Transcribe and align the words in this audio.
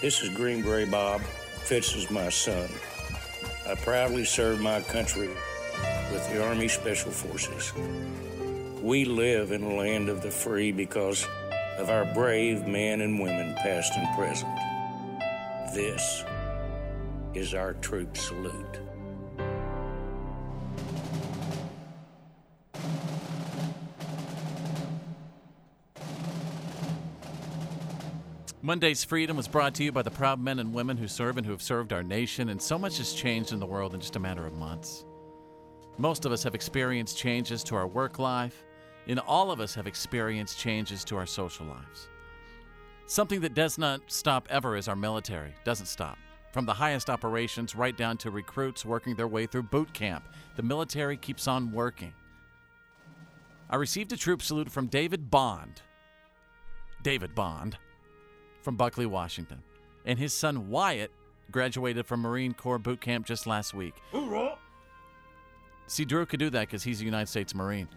This 0.00 0.22
is 0.22 0.28
Green 0.28 0.62
Beret 0.62 0.92
Bob. 0.92 1.20
Fitz 1.64 1.96
is 1.96 2.08
my 2.08 2.28
son. 2.28 2.68
I 3.68 3.74
proudly 3.74 4.24
serve 4.24 4.60
my 4.60 4.80
country 4.80 5.26
with 6.12 6.24
the 6.30 6.40
Army 6.40 6.68
Special 6.68 7.10
Forces. 7.10 7.72
We 8.80 9.04
live 9.04 9.50
in 9.50 9.64
a 9.64 9.74
land 9.74 10.08
of 10.08 10.22
the 10.22 10.30
free 10.30 10.70
because 10.70 11.26
of 11.78 11.90
our 11.90 12.04
brave 12.14 12.64
men 12.64 13.00
and 13.00 13.18
women, 13.18 13.56
past 13.56 13.92
and 13.96 14.06
present. 14.16 14.54
This 15.74 16.24
is 17.34 17.52
our 17.52 17.72
troop 17.74 18.16
salute. 18.16 18.78
Monday's 28.68 29.02
Freedom 29.02 29.34
was 29.34 29.48
brought 29.48 29.74
to 29.76 29.82
you 29.82 29.90
by 29.90 30.02
the 30.02 30.10
proud 30.10 30.38
men 30.38 30.58
and 30.58 30.74
women 30.74 30.98
who 30.98 31.08
serve 31.08 31.38
and 31.38 31.46
who 31.46 31.52
have 31.52 31.62
served 31.62 31.90
our 31.90 32.02
nation, 32.02 32.50
and 32.50 32.60
so 32.60 32.78
much 32.78 32.98
has 32.98 33.14
changed 33.14 33.54
in 33.54 33.60
the 33.60 33.64
world 33.64 33.94
in 33.94 34.00
just 34.00 34.16
a 34.16 34.20
matter 34.20 34.46
of 34.46 34.52
months. 34.52 35.06
Most 35.96 36.26
of 36.26 36.32
us 36.32 36.42
have 36.42 36.54
experienced 36.54 37.16
changes 37.16 37.64
to 37.64 37.76
our 37.76 37.86
work 37.86 38.18
life, 38.18 38.66
and 39.06 39.20
all 39.20 39.50
of 39.50 39.58
us 39.58 39.74
have 39.74 39.86
experienced 39.86 40.58
changes 40.58 41.02
to 41.04 41.16
our 41.16 41.24
social 41.24 41.64
lives. 41.64 42.10
Something 43.06 43.40
that 43.40 43.54
does 43.54 43.78
not 43.78 44.02
stop 44.06 44.46
ever 44.50 44.76
is 44.76 44.86
our 44.86 44.94
military. 44.94 45.54
Doesn't 45.64 45.86
stop. 45.86 46.18
From 46.52 46.66
the 46.66 46.74
highest 46.74 47.08
operations 47.08 47.74
right 47.74 47.96
down 47.96 48.18
to 48.18 48.30
recruits 48.30 48.84
working 48.84 49.14
their 49.14 49.28
way 49.28 49.46
through 49.46 49.62
boot 49.62 49.94
camp, 49.94 50.28
the 50.56 50.62
military 50.62 51.16
keeps 51.16 51.48
on 51.48 51.72
working. 51.72 52.12
I 53.70 53.76
received 53.76 54.12
a 54.12 54.18
troop 54.18 54.42
salute 54.42 54.70
from 54.70 54.88
David 54.88 55.30
Bond. 55.30 55.80
David 57.02 57.34
Bond 57.34 57.78
from 58.68 58.76
Buckley, 58.76 59.06
Washington. 59.06 59.62
And 60.04 60.18
his 60.18 60.34
son 60.34 60.68
Wyatt 60.68 61.10
graduated 61.50 62.04
from 62.04 62.20
Marine 62.20 62.52
Corps 62.52 62.78
boot 62.78 63.00
camp 63.00 63.24
just 63.24 63.46
last 63.46 63.72
week. 63.72 63.94
See, 65.86 66.04
Drew 66.04 66.26
could 66.26 66.38
do 66.38 66.50
that 66.50 66.68
because 66.68 66.82
he's 66.82 67.00
a 67.00 67.04
United 67.06 67.28
States 67.28 67.54
Marine. 67.54 67.88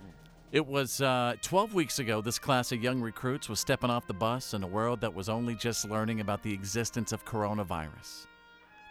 It 0.54 0.66
was 0.66 1.02
uh, 1.02 1.36
12 1.42 1.74
weeks 1.74 2.00
ago, 2.00 2.22
this 2.22 2.40
class 2.40 2.72
of 2.72 2.82
young 2.82 3.02
recruits 3.02 3.50
was 3.50 3.60
stepping 3.60 3.90
off 3.90 4.08
the 4.08 4.14
bus 4.14 4.54
in 4.54 4.64
a 4.64 4.68
world 4.68 5.02
that 5.02 5.14
was 5.14 5.28
only 5.28 5.56
just 5.56 5.90
learning 5.90 6.22
about 6.22 6.42
the 6.42 6.54
existence 6.54 7.12
of 7.12 7.26
coronavirus. 7.26 8.28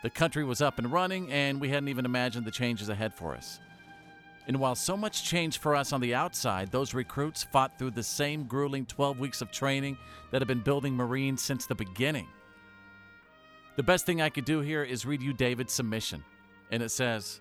The 0.03 0.11
country 0.11 0.45
was 0.45 0.61
up 0.61 0.78
and 0.78 0.92
running, 0.92 1.33
and 1.33 1.62
we 1.62 1.70
hadn't 1.70 1.89
even 1.89 2.05
imagined 2.05 2.45
the 2.45 2.51
changes 2.51 2.91
ahead 2.91 3.14
for 3.14 3.34
us. 3.34 3.58
And 4.51 4.59
while 4.59 4.75
so 4.75 4.97
much 4.97 5.23
changed 5.23 5.62
for 5.62 5.77
us 5.77 5.93
on 5.93 6.01
the 6.01 6.12
outside, 6.12 6.73
those 6.73 6.93
recruits 6.93 7.45
fought 7.45 7.79
through 7.79 7.93
the 7.93 8.03
same 8.03 8.47
grueling 8.48 8.84
12 8.84 9.20
weeks 9.20 9.41
of 9.42 9.53
training 9.53 9.97
that 10.33 10.41
have 10.41 10.48
been 10.48 10.59
building 10.59 10.97
Marines 10.97 11.41
since 11.41 11.67
the 11.67 11.75
beginning. 11.77 12.27
The 13.77 13.84
best 13.84 14.07
thing 14.07 14.20
I 14.20 14.29
could 14.29 14.45
do 14.45 14.59
here 14.59 14.83
is 14.83 15.07
read 15.07 15.23
you 15.23 15.33
David's 15.33 15.73
submission. 15.73 16.25
And 16.73 16.83
it 16.83 16.89
says 16.89 17.41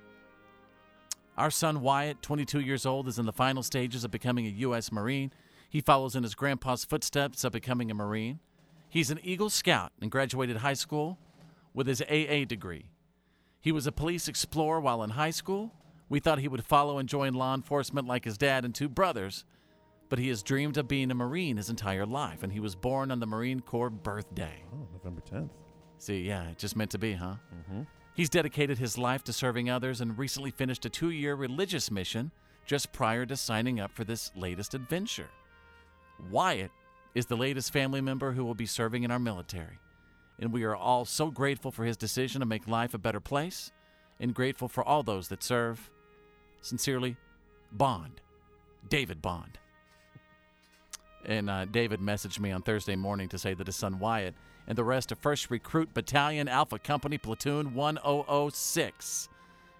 Our 1.36 1.50
son 1.50 1.82
Wyatt, 1.82 2.22
22 2.22 2.60
years 2.60 2.86
old, 2.86 3.08
is 3.08 3.18
in 3.18 3.26
the 3.26 3.34
final 3.34 3.64
stages 3.64 4.04
of 4.04 4.12
becoming 4.12 4.46
a 4.46 4.52
U.S. 4.68 4.92
Marine. 4.92 5.34
He 5.68 5.82
follows 5.82 6.16
in 6.16 6.22
his 6.22 6.36
grandpa's 6.36 6.86
footsteps 6.86 7.44
of 7.44 7.54
becoming 7.54 7.90
a 7.90 7.96
Marine. 7.96 8.38
He's 8.88 9.10
an 9.10 9.20
Eagle 9.24 9.50
Scout 9.50 9.94
and 10.00 10.12
graduated 10.12 10.58
high 10.58 10.74
school 10.74 11.18
with 11.74 11.88
his 11.88 12.04
AA 12.04 12.46
degree. 12.46 12.92
He 13.62 13.72
was 13.72 13.88
a 13.88 13.92
police 13.92 14.28
explorer 14.28 14.80
while 14.80 15.02
in 15.02 15.10
high 15.10 15.32
school. 15.32 15.74
We 16.10 16.20
thought 16.20 16.40
he 16.40 16.48
would 16.48 16.66
follow 16.66 16.98
and 16.98 17.08
join 17.08 17.34
law 17.34 17.54
enforcement 17.54 18.08
like 18.08 18.26
his 18.26 18.38
dad 18.38 18.66
and 18.66 18.74
two 18.74 18.90
brothers, 18.90 19.46
but 20.10 20.20
he 20.20 20.28
has 20.30 20.42
dreamed 20.42 20.78
of 20.78 20.88
being 20.88 21.12
a 21.12 21.16
Marine 21.16 21.58
his 21.58 21.70
entire 21.70 22.06
life, 22.06 22.42
and 22.42 22.52
he 22.52 22.60
was 22.60 22.76
born 22.76 23.12
on 23.12 23.20
the 23.20 23.28
Marine 23.28 23.60
Corps 23.60 23.92
birthday. 23.92 24.64
Oh, 24.74 24.88
November 24.92 25.22
10th. 25.22 25.52
See, 26.00 26.22
yeah, 26.22 26.50
it 26.50 26.58
just 26.58 26.76
meant 26.76 26.92
to 26.92 26.98
be, 26.98 27.14
huh? 27.14 27.36
Mm-hmm. 27.54 27.82
He's 28.16 28.30
dedicated 28.30 28.80
his 28.80 28.98
life 28.98 29.24
to 29.26 29.34
serving 29.34 29.70
others 29.70 30.02
and 30.02 30.18
recently 30.18 30.52
finished 30.52 30.86
a 30.86 30.90
two 30.90 31.12
year 31.12 31.36
religious 31.36 31.92
mission 31.92 32.32
just 32.66 32.92
prior 32.92 33.26
to 33.26 33.38
signing 33.38 33.80
up 33.80 33.92
for 33.92 34.04
this 34.04 34.32
latest 34.36 34.74
adventure. 34.74 35.30
Wyatt 36.32 36.72
is 37.16 37.28
the 37.28 37.38
latest 37.38 37.72
family 37.72 38.02
member 38.02 38.32
who 38.32 38.44
will 38.44 38.56
be 38.56 38.66
serving 38.66 39.04
in 39.04 39.12
our 39.12 39.20
military, 39.20 39.80
and 40.40 40.52
we 40.52 40.64
are 40.64 40.76
all 40.76 41.06
so 41.06 41.32
grateful 41.32 41.72
for 41.72 41.86
his 41.86 41.98
decision 41.98 42.40
to 42.40 42.46
make 42.46 42.68
life 42.68 42.94
a 42.94 42.98
better 42.98 43.20
place 43.20 43.72
and 44.20 44.34
grateful 44.34 44.68
for 44.68 44.84
all 44.84 45.04
those 45.04 45.30
that 45.30 45.44
serve. 45.44 45.90
Sincerely, 46.62 47.16
Bond. 47.72 48.22
David 48.88 49.22
Bond. 49.22 49.58
And 51.26 51.50
uh, 51.50 51.66
David 51.66 52.00
messaged 52.00 52.40
me 52.40 52.52
on 52.52 52.62
Thursday 52.62 52.96
morning 52.96 53.28
to 53.30 53.38
say 53.38 53.54
that 53.54 53.68
his 53.68 53.76
son 53.76 54.00
Wyatt 54.00 54.36
and 54.68 54.78
the 54.78 54.84
rest 54.84 55.12
of 55.12 55.22
1st 55.22 55.50
Recruit 55.50 55.94
Battalion 55.94 56.48
Alpha 56.48 56.80
Company 56.80 57.18
Platoon 57.18 57.74
1006 57.74 59.30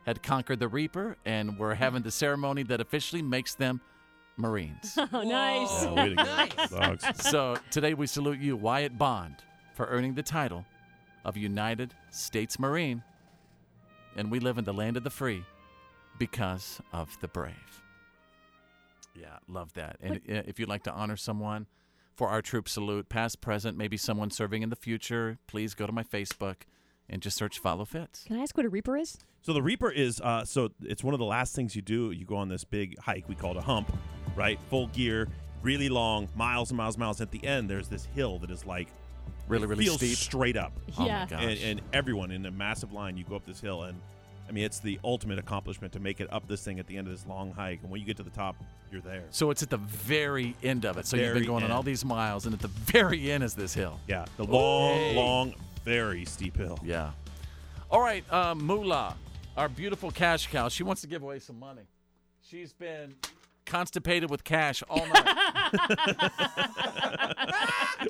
had 0.06 0.22
conquered 0.24 0.60
the 0.60 0.68
Reaper 0.68 1.18
and 1.26 1.58
were 1.58 1.76
having 1.76 2.02
the 2.02 2.12
ceremony 2.12 2.64
that 2.64 2.82
officially 2.82 3.22
makes 3.22 3.56
them 3.56 3.82
Marines. 4.38 4.98
Oh, 5.14 5.24
nice. 5.24 5.86
Oh, 5.86 5.96
way 5.96 6.16
to 6.16 6.68
go, 6.70 6.98
so 7.16 7.58
today 7.72 7.94
we 7.94 8.08
salute 8.08 8.40
you, 8.40 8.56
Wyatt 8.56 8.98
Bond, 8.98 9.36
for 9.76 9.86
earning 9.88 10.14
the 10.14 10.24
title 10.24 10.66
of 11.26 11.36
United 11.36 11.94
States 12.10 12.58
Marine. 12.58 13.04
And 14.16 14.32
we 14.32 14.40
live 14.40 14.58
in 14.58 14.66
the 14.66 14.74
land 14.74 14.98
of 14.98 15.04
the 15.04 15.10
free 15.10 15.44
because 16.20 16.80
of 16.94 17.20
the 17.22 17.28
brave. 17.28 17.54
Yeah, 19.16 19.38
love 19.48 19.74
that. 19.74 19.98
And 20.02 20.22
if 20.26 20.60
you'd 20.60 20.70
like 20.70 20.84
to 20.84 20.92
honor 20.92 21.16
someone 21.18 21.66
for 22.16 22.30
our 22.30 22.42
troop 22.42 22.70
salute, 22.70 23.10
past, 23.10 23.42
present, 23.42 23.78
maybe 23.78 23.98
someone 23.98 24.30
serving 24.30 24.62
in 24.62 24.70
the 24.70 24.76
future, 24.76 25.40
please 25.48 25.74
go 25.74 25.86
to 25.88 25.92
my 25.92 26.04
Facebook 26.04 26.56
and 27.10 27.22
just 27.22 27.36
search 27.38 27.60
Follow 27.60 27.86
Fitz. 27.86 28.24
Can 28.26 28.38
I 28.38 28.42
ask 28.42 28.56
what 28.56 28.66
a 28.66 28.70
Reaper 28.70 28.96
is? 28.96 29.18
So 29.42 29.54
the 29.54 29.62
Reaper 29.64 29.90
is 29.92 30.22
uh, 30.22 30.46
so 30.46 30.70
it's 30.84 31.04
one 31.04 31.14
of 31.14 31.20
the 31.20 31.26
last 31.26 31.56
things 31.56 31.76
you 31.76 31.82
do. 31.82 32.12
You 32.12 32.26
go 32.26 32.36
on 32.36 32.50
this 32.50 32.64
big 32.64 33.00
hike 33.00 33.28
we 33.28 33.36
call 33.36 33.52
it 33.52 33.58
a 33.58 33.62
hump, 33.62 33.92
right? 34.36 34.60
Full 34.70 34.88
gear, 34.88 35.28
really 35.64 35.90
long, 35.90 36.28
miles 36.36 36.70
and 36.72 36.78
miles 36.78 36.96
and 36.96 37.00
miles. 37.02 37.20
At 37.22 37.32
the 37.32 37.44
end, 37.46 37.70
there's 37.70 37.88
this 37.88 38.06
hill 38.06 38.38
that 38.40 38.52
is 38.52 38.66
like 38.66 38.90
Really, 39.48 39.66
really 39.66 39.86
feels 39.86 39.98
steep. 39.98 40.16
straight 40.18 40.58
up. 40.58 40.74
Oh 41.00 41.06
Yeah. 41.06 41.22
my 41.22 41.26
gosh. 41.26 41.42
and, 41.44 41.60
and 41.62 41.82
everyone 41.94 42.30
in 42.32 42.46
a 42.46 42.52
massive 42.52 42.92
line, 42.94 43.18
you 43.18 43.24
go 43.24 43.36
up 43.36 43.46
this 43.46 43.60
hill, 43.60 43.84
and 43.84 44.00
I 44.50 44.52
mean, 44.52 44.64
it's 44.64 44.80
the 44.80 45.00
ultimate 45.04 45.38
accomplishment 45.38 45.94
to 45.94 46.00
make 46.00 46.20
it 46.20 46.28
up 46.34 46.48
this 46.48 46.64
thing 46.64 46.80
at 46.80 46.88
the 46.88 46.98
end 46.98 47.06
of 47.08 47.14
this 47.14 47.26
long 47.28 47.52
hike. 47.52 47.82
And 47.84 47.92
when 47.92 48.00
you 48.02 48.08
get 48.08 48.18
to 48.18 48.24
the 48.24 48.32
top, 48.32 48.56
you're 48.92 49.00
there. 49.02 49.24
so 49.30 49.52
it's 49.52 49.62
at 49.62 49.70
the 49.70 49.78
very 49.78 50.56
end 50.64 50.86
of 50.86 50.98
it. 50.98 51.06
So 51.06 51.16
you've 51.18 51.26
been 51.28 51.34
Very 51.36 51.46
going 51.46 51.64
on 51.64 51.70
all 51.72 51.84
these 51.84 52.04
miles, 52.04 52.46
and 52.48 52.56
at 52.56 52.60
the 52.62 52.68
very 52.68 53.32
end 53.32 53.44
is 53.44 53.54
this 53.54 53.76
hill. 53.76 54.00
Yeah, 54.08 54.26
the 54.38 54.46
long, 54.46 54.94
Hey. 54.96 55.16
long, 55.16 55.54
very 55.86 56.26
steep 56.26 56.58
hill. 56.58 56.80
Yeah. 56.84 57.12
All 57.92 58.02
right, 58.02 58.24
uh, 58.32 58.56
Moolah, 58.56 59.16
our 59.56 59.70
beautiful 59.70 60.10
cash 60.10 60.48
cow. 60.48 60.68
She 60.70 60.82
wants 60.84 61.02
to 61.02 61.08
give 61.08 61.22
away 61.22 61.38
some 61.40 61.60
money. 61.60 61.84
She's 62.42 62.74
been 62.74 63.14
constipated 63.66 64.32
with 64.32 64.44
cash 64.44 64.82
all 64.90 65.06
night. 65.06 65.26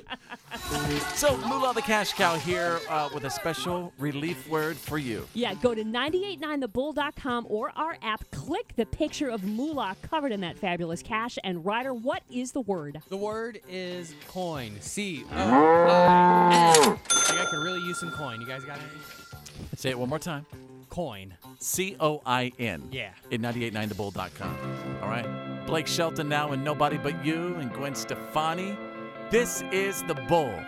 so, 1.14 1.36
Moolah 1.48 1.74
the 1.74 1.82
cash 1.82 2.12
cow 2.12 2.36
here 2.36 2.78
uh, 2.88 3.08
with 3.12 3.24
a 3.24 3.30
special 3.30 3.92
relief 3.98 4.48
word 4.48 4.76
for 4.76 4.98
you. 4.98 5.26
Yeah, 5.34 5.54
go 5.54 5.74
to 5.74 5.82
989thebull.com 5.82 7.46
or 7.48 7.72
our 7.76 7.96
app. 8.02 8.30
Click 8.30 8.74
the 8.76 8.86
picture 8.86 9.28
of 9.28 9.42
Moolah 9.44 9.96
covered 10.02 10.30
in 10.32 10.40
that 10.42 10.56
fabulous 10.56 11.02
cash. 11.02 11.38
And 11.42 11.64
Ryder, 11.64 11.92
what 11.92 12.22
is 12.30 12.52
the 12.52 12.60
word? 12.60 13.02
The 13.08 13.16
word 13.16 13.60
is 13.68 14.14
coin. 14.28 14.76
C 14.80 15.24
O 15.32 15.36
I 15.36 16.76
N. 16.76 16.92
I 16.92 16.94
think 16.94 17.40
I 17.40 17.44
could 17.46 17.62
really 17.62 17.80
use 17.80 17.98
some 17.98 18.12
coin. 18.12 18.40
You 18.40 18.46
guys 18.46 18.64
got 18.64 18.78
any? 18.78 19.66
Say 19.76 19.90
it 19.90 19.98
one 19.98 20.08
more 20.08 20.18
time. 20.18 20.46
Coin. 20.88 21.34
C 21.58 21.96
O 21.98 22.22
I 22.24 22.52
N. 22.58 22.88
Yeah. 22.92 23.10
At 23.32 23.40
989thebull.com. 23.40 24.98
All 25.02 25.08
right. 25.08 25.66
Blake 25.66 25.86
Shelton 25.86 26.28
now 26.28 26.52
and 26.52 26.64
Nobody 26.64 26.96
But 26.96 27.24
You 27.24 27.56
and 27.56 27.72
Gwen 27.72 27.94
Stefani. 27.94 28.76
This 29.30 29.62
is 29.70 30.02
The 30.02 30.14
Bull 30.14 30.60